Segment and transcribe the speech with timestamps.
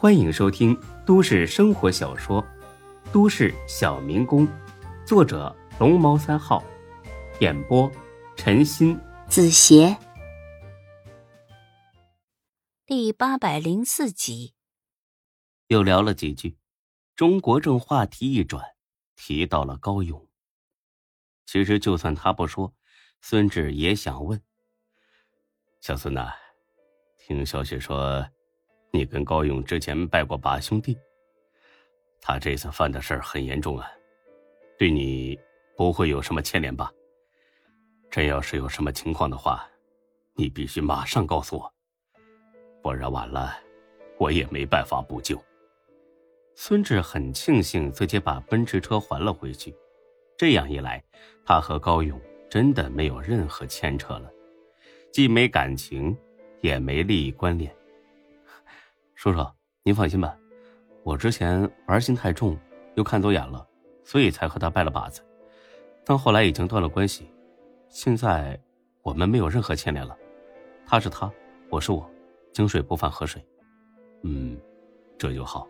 [0.00, 2.40] 欢迎收听都市生活小说
[3.12, 4.46] 《都市小民工》，
[5.04, 6.62] 作者龙猫三号，
[7.40, 7.90] 演播
[8.36, 9.98] 陈鑫、子邪，
[12.86, 14.54] 第八百零四集。
[15.66, 16.56] 又聊了几句，
[17.16, 18.64] 钟国正话题一转，
[19.16, 20.28] 提到了高勇。
[21.44, 22.72] 其实就算他不说，
[23.20, 24.40] 孙志也想问：
[25.80, 26.30] 小孙呐，
[27.18, 28.24] 听消息说。
[28.90, 30.96] 你跟高勇之前拜过把兄弟，
[32.20, 33.90] 他这次犯的事儿很严重啊，
[34.78, 35.38] 对你
[35.76, 36.92] 不会有什么牵连吧？
[38.10, 39.68] 真要是有什么情况的话，
[40.34, 41.74] 你必须马上告诉我，
[42.82, 43.54] 不然晚了，
[44.16, 45.38] 我也没办法补救。
[46.54, 49.74] 孙志很庆幸自己把奔驰车还了回去，
[50.36, 51.04] 这样一来，
[51.44, 52.18] 他和高勇
[52.48, 54.32] 真的没有任何牵扯了，
[55.12, 56.16] 既没感情，
[56.62, 57.70] 也没利益关联。
[59.18, 59.44] 叔叔，
[59.82, 60.32] 您放心吧，
[61.02, 62.56] 我之前玩心太重，
[62.94, 63.66] 又看走眼了，
[64.04, 65.20] 所以才和他拜了把子。
[66.04, 67.28] 但后来已经断了关系，
[67.88, 68.56] 现在
[69.02, 70.16] 我们没有任何牵连了。
[70.86, 71.28] 他是他，
[71.68, 72.08] 我是我，
[72.52, 73.44] 井水不犯河水。
[74.22, 74.56] 嗯，
[75.18, 75.66] 这就好。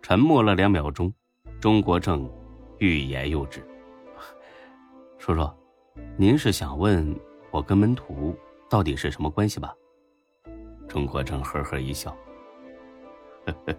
[0.00, 1.12] 沉默了两秒钟，
[1.60, 2.26] 钟国正
[2.78, 3.62] 欲言又止。
[5.20, 5.46] 叔叔，
[6.16, 7.14] 您是想问
[7.50, 8.34] 我跟门徒
[8.70, 9.74] 到底是什么关系吧？
[10.88, 12.16] 钟国正呵呵一笑。
[13.46, 13.76] 呵呵，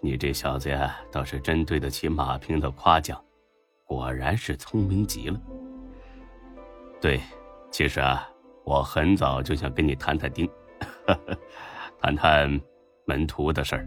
[0.00, 3.22] 你这小子呀，倒是真对得起马平的夸奖，
[3.84, 5.40] 果然是聪明极了。
[7.00, 7.20] 对，
[7.70, 8.28] 其实啊，
[8.64, 10.48] 我很早就想跟你谈谈丁，
[12.00, 12.60] 谈谈
[13.06, 13.86] 门徒的事儿，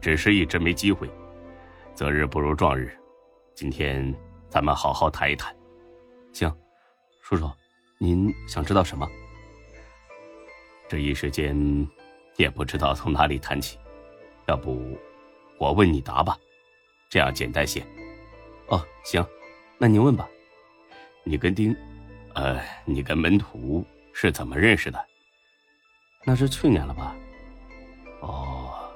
[0.00, 1.10] 只是一直没机会。
[1.94, 2.96] 择日不如撞日，
[3.54, 4.14] 今天
[4.48, 5.54] 咱们好好谈一谈。
[6.32, 6.50] 行，
[7.22, 7.50] 叔叔，
[7.98, 9.06] 您想知道什么？
[10.88, 11.56] 这一时间
[12.36, 13.78] 也不知道从哪里谈起。
[14.50, 14.98] 要不，
[15.58, 16.36] 我问你答吧，
[17.08, 17.80] 这样简单些。
[18.66, 19.24] 哦，行，
[19.78, 20.28] 那您问吧。
[21.22, 21.76] 你跟丁，
[22.34, 25.00] 呃，你跟门徒是怎么认识的？
[26.24, 27.14] 那是去年了吧？
[28.22, 28.90] 哦，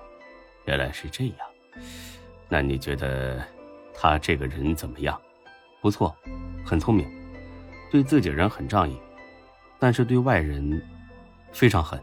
[0.64, 1.38] 原来是这样。
[2.48, 3.40] 那你觉得
[3.94, 5.20] 他这个人怎么样？
[5.80, 6.12] 不错，
[6.66, 7.08] 很聪明，
[7.92, 8.98] 对自己人很仗义，
[9.78, 10.84] 但是对外人
[11.52, 12.02] 非常狠，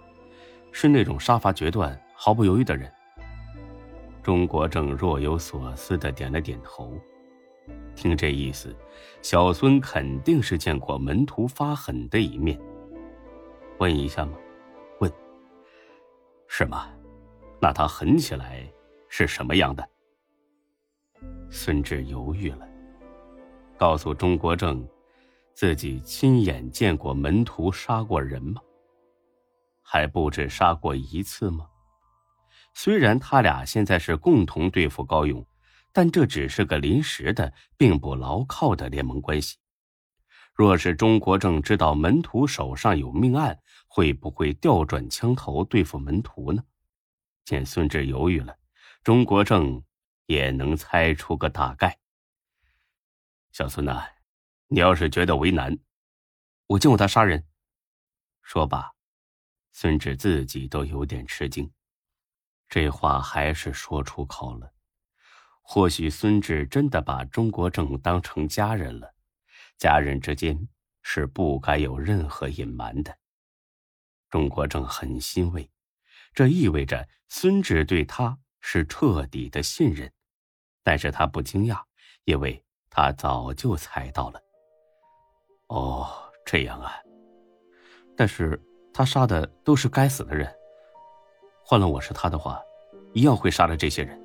[0.71, 2.89] 是那种杀伐决断、毫不犹豫的人。
[4.23, 6.93] 钟国正若有所思的点了点头，
[7.95, 8.75] 听这意思，
[9.21, 12.59] 小孙肯定是见过门徒发狠的一面。
[13.79, 14.37] 问一下吗？
[14.99, 15.11] 问。
[16.47, 16.87] 是吗？
[17.59, 18.63] 那他狠起来
[19.09, 19.87] 是什么样的？
[21.49, 22.67] 孙志犹豫了，
[23.77, 24.87] 告诉钟国正，
[25.53, 28.61] 自己亲眼见过门徒杀过人吗？
[29.81, 31.67] 还不止杀过一次吗？
[32.73, 35.45] 虽然他俩现在是共同对付高勇，
[35.91, 39.57] 但这只是个临时的、并不牢靠的联盟关系。
[40.53, 46.63] 若是钟国正知道门徒手上有命案，会不会调转枪头对付门徒呢？
[47.43, 48.57] 见孙志犹豫了，
[49.03, 49.83] 钟国正
[50.25, 51.97] 也能猜出个大概。
[53.51, 54.05] 小孙呐，
[54.67, 55.77] 你要是觉得为难，
[56.67, 57.45] 我见过他杀人。
[58.41, 58.91] 说罢，
[59.71, 61.69] 孙志自己都有点吃惊。
[62.71, 64.71] 这话还是说出口了，
[65.61, 69.13] 或许孙志真的把钟国正当成家人了，
[69.77, 70.69] 家人之间
[71.01, 73.13] 是不该有任何隐瞒的。
[74.29, 75.69] 钟国正很欣慰，
[76.33, 80.09] 这意味着孙志对他是彻底的信任，
[80.81, 81.83] 但是他不惊讶，
[82.23, 84.41] 因为他早就猜到了。
[85.67, 86.09] 哦，
[86.45, 86.93] 这样啊，
[88.15, 88.57] 但是
[88.93, 90.49] 他杀的都是该死的人。
[91.71, 92.61] 换了我是他的话，
[93.13, 94.19] 一样会杀了这些人。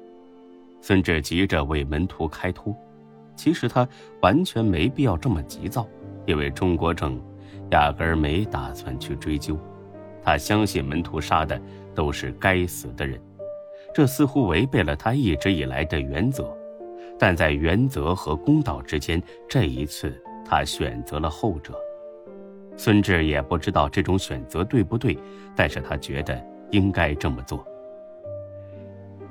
[0.80, 2.74] 孙志急着为门徒开脱，
[3.36, 3.88] 其实他
[4.20, 5.86] 完全没必要这么急躁，
[6.26, 7.22] 因为钟国正
[7.70, 9.56] 压根儿没打算去追究。
[10.24, 11.56] 他相信门徒杀的
[11.94, 13.16] 都是该死的人，
[13.94, 16.52] 这似乎违背了他一直以来的原则。
[17.16, 21.78] 但在原则和公道之间，这一次他选择了后者。
[22.76, 25.16] 孙志也不知道这种选择对不对，
[25.54, 26.44] 但是他觉得。
[26.70, 27.66] 应该这么做。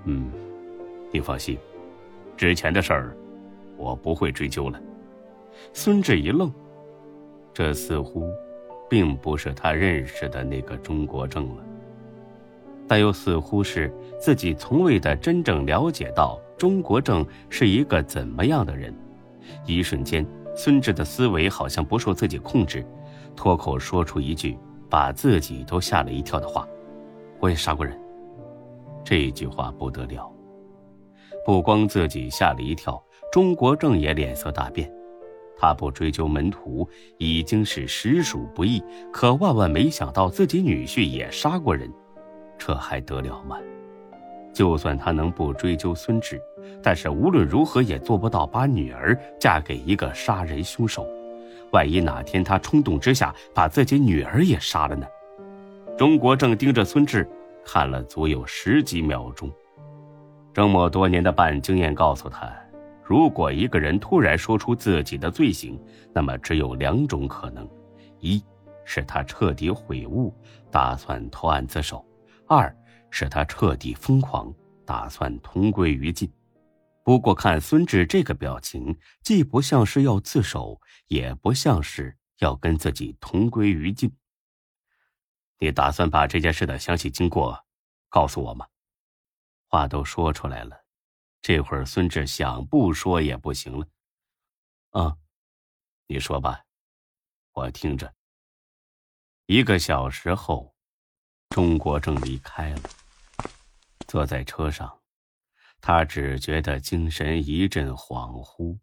[0.05, 0.31] 嗯，
[1.11, 1.57] 你放心，
[2.37, 3.17] 之前的事儿，
[3.77, 4.79] 我不会追究了。
[5.73, 6.51] 孙志一愣，
[7.53, 8.29] 这似乎
[8.89, 11.63] 并不是他认识的那个钟国正了，
[12.87, 18.93] 但又似乎是自己从未的真正了解到钟国正是一个怎么样的人。
[19.65, 22.85] 一瞬间，孙志的思维好像不受自己控制，
[23.35, 24.57] 脱口说出一句
[24.89, 26.67] 把自己都吓了一跳的话。
[27.39, 27.99] 我也杀过人，
[29.03, 30.31] 这句话不得了，
[31.45, 33.01] 不光自己吓了一跳，
[33.31, 34.91] 钟国正也脸色大变。
[35.57, 36.87] 他不追究门徒
[37.17, 38.83] 已经是实属不易，
[39.13, 41.89] 可万万没想到自己女婿也杀过人，
[42.57, 43.57] 这还得了吗？
[44.53, 46.41] 就算他能不追究孙志，
[46.81, 51.07] 但是无论如何也做不到把女儿嫁给一个杀人凶手。
[51.71, 55.05] 万一哪天他冲动之下把自己女儿也杀了呢？
[55.97, 57.25] 钟国正盯着孙志
[57.63, 59.49] 看了足有十几秒钟，
[60.53, 62.53] 这么多年的办案经验告诉他。
[63.01, 65.81] 如果一个人突然说出自己的罪行，
[66.13, 67.65] 那么只有两种可能：
[68.19, 68.43] 一
[68.83, 70.33] 是他彻底悔悟，
[70.69, 72.05] 打算投案自首；
[72.45, 72.75] 二
[73.09, 74.53] 是他彻底疯狂，
[74.85, 76.29] 打算同归于尽。
[77.05, 78.93] 不过看孙志这个表情，
[79.23, 80.77] 既不像是要自首，
[81.07, 84.11] 也不像是要跟自己同归于尽。
[85.59, 87.65] 你打算把这件事的详细经过
[88.09, 88.67] 告诉我吗？
[89.67, 90.85] 话都说出来了。
[91.41, 93.87] 这会儿，孙志想不说也不行了。
[94.91, 95.17] 啊，
[96.07, 96.65] 你说吧，
[97.51, 98.15] 我听着。
[99.45, 100.75] 一个小时后，
[101.49, 102.81] 钟国正离开了。
[104.07, 105.01] 坐在车上，
[105.81, 108.79] 他只觉得精神一阵恍惚。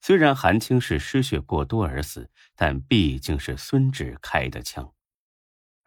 [0.00, 4.94] 虽然韩青是失血过多而死，但毕竟是孙志开的枪，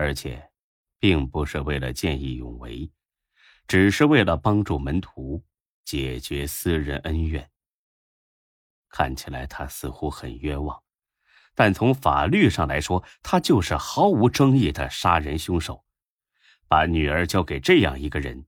[0.04, 0.52] 而且，
[1.00, 2.92] 并不是为了见义勇为，
[3.68, 5.44] 只是为了帮助门徒。
[5.86, 7.52] 解决私人恩怨。
[8.88, 10.82] 看起来他似乎很冤枉，
[11.54, 15.84] 但从法律上来说，他就是毫无争议的杀人凶手。
[16.70, 18.46] 把女儿交给这样一个人，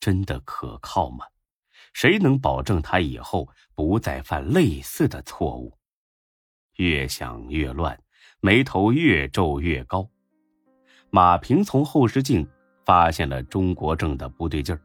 [0.00, 1.26] 真的可靠吗？
[1.92, 5.78] 谁能保证他以后不再犯类似的错误？
[6.76, 8.02] 越想越乱，
[8.40, 10.10] 眉头越皱越高。
[11.10, 12.46] 马平从后视镜
[12.84, 14.80] 发现了钟国正的不对劲儿。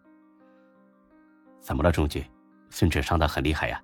[1.60, 2.26] 怎么了，钟局？
[2.70, 3.82] 孙志伤得很厉害呀。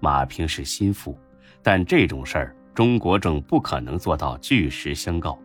[0.00, 1.18] 马平是心腹，
[1.62, 5.38] 但这种事儿，钟国正不可能做到据实相告。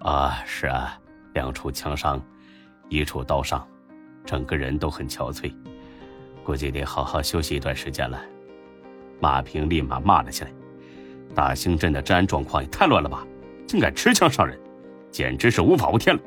[0.00, 0.98] 啊，是啊，
[1.34, 2.20] 两处枪伤，
[2.88, 3.66] 一处刀伤，
[4.24, 5.54] 整个人都很憔悴，
[6.44, 8.20] 估计得好好休息一段时间了。
[9.20, 10.52] 马平立马骂了起来
[11.34, 13.24] ：“大兴镇的治安状况也太乱了吧！
[13.66, 14.58] 竟敢持枪伤人，
[15.10, 16.22] 简直是无法无天了！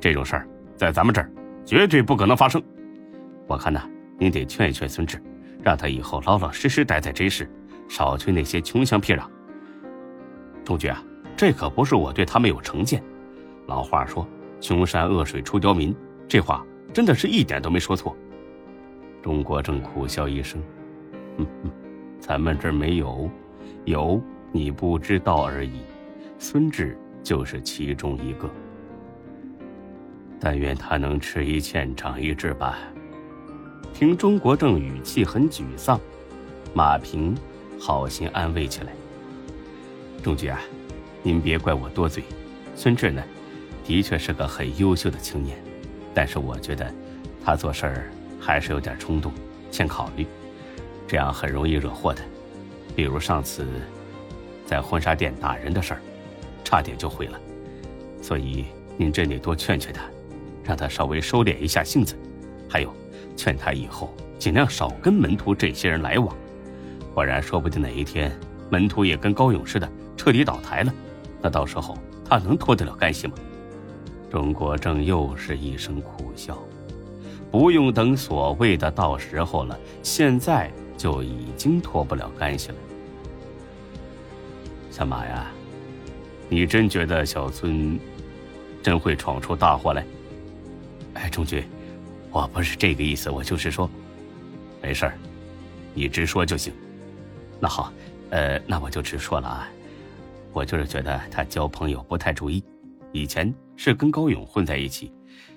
[0.00, 1.30] 这种事儿在咱们这儿
[1.64, 2.62] 绝对不可能发生。”
[3.46, 3.80] 我看呢，
[4.18, 5.20] 你得劝一劝孙志，
[5.62, 7.50] 让他以后老老实实待在这市，
[7.88, 9.24] 少去那些穷乡僻壤。
[10.64, 11.02] 钟局啊，
[11.36, 13.02] 这可不是我对他们有成见。
[13.66, 14.26] 老话说
[14.60, 15.94] “穷山恶水出刁民”，
[16.28, 18.16] 这话真的是一点都没说错。
[19.22, 20.62] 钟国正苦笑一声
[21.38, 21.70] ：“哼哼，
[22.20, 23.28] 咱们这儿没有，
[23.84, 24.22] 有
[24.52, 25.80] 你不知道而已。
[26.38, 28.50] 孙志就是其中一个。
[30.40, 32.78] 但愿他能吃一堑长一智吧。”
[33.92, 36.00] 听钟国正语气很沮丧，
[36.72, 37.36] 马平
[37.78, 38.92] 好心安慰起来
[40.22, 40.58] ：“钟局啊，
[41.22, 42.22] 您别怪我多嘴。
[42.74, 43.22] 孙志呢，
[43.84, 45.62] 的确是个很优秀的青年，
[46.14, 46.90] 但是我觉得
[47.44, 49.30] 他做事儿还是有点冲动，
[49.70, 50.26] 欠考虑，
[51.06, 52.22] 这样很容易惹祸的。
[52.96, 53.66] 比如上次
[54.64, 56.00] 在婚纱店打人的事儿，
[56.70, 57.38] 差点就毁了。
[58.22, 60.04] 所以您真得多劝劝他，
[60.62, 62.16] 让他稍微收敛一下性子。
[62.68, 62.94] 还有。”
[63.36, 66.36] 劝他以后尽量少跟门徒这些人来往，
[67.14, 68.30] 不然说不定哪一天
[68.68, 70.92] 门徒也跟高勇似的彻底倒台了，
[71.40, 73.34] 那到时候他能脱得了干系吗？
[74.30, 76.58] 钟国正又是一声苦笑，
[77.50, 82.74] 不用等所谓的到时候了，现在就已经脱不了干系了。
[84.90, 85.50] 小马呀，
[86.50, 87.98] 你真觉得小孙
[88.82, 90.04] 真会闯出大祸来？
[91.14, 91.64] 哎，钟局。
[92.32, 93.88] 我不是这个意思，我就是说，
[94.82, 95.14] 没事儿，
[95.94, 96.72] 你直说就行。
[97.60, 97.92] 那好，
[98.30, 99.68] 呃，那我就直说了啊。
[100.52, 102.62] 我就是觉得他交朋友不太注意，
[103.12, 105.12] 以前是跟高勇混在一起，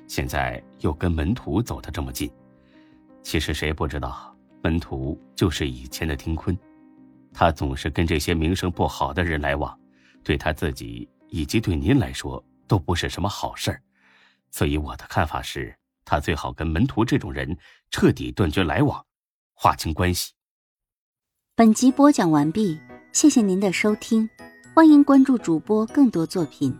[0.07, 2.29] 现在又跟门徒走得这么近。
[3.23, 6.55] 其实谁不知道，门徒就是以前的丁坤，
[7.33, 9.75] 他总是跟这些名声不好的人来往，
[10.23, 13.81] 对他自己以及对您来说都不是什么好事儿。
[14.49, 15.75] 所以我的看法是。
[16.05, 17.57] 他最好跟门徒这种人
[17.89, 19.05] 彻底断绝来往，
[19.53, 20.33] 划清关系。
[21.55, 22.77] 本集播讲完毕，
[23.13, 24.29] 谢谢您的收听，
[24.75, 26.77] 欢迎关注主播更多作品。